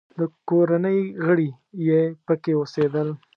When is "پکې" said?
2.25-2.51